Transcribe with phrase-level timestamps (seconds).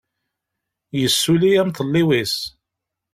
[0.99, 2.35] Yessuli amḍelliw-is.